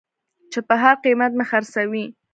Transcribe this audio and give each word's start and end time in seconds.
چې 0.51 0.59
په 0.67 0.75
هر 0.81 0.95
قېمت 1.03 1.31
مې 1.37 1.45
خرڅوې. 1.49 2.05